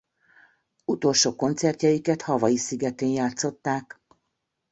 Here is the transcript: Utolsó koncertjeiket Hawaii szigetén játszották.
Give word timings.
Utolsó 0.85 1.35
koncertjeiket 1.35 2.21
Hawaii 2.21 2.57
szigetén 2.57 3.09
játszották. 3.09 3.99